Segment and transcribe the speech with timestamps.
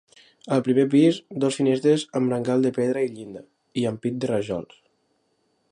[0.53, 3.45] Al primer pis dues finestres amb brancal de pedra i llinda
[3.83, 4.81] i ampit de rajols.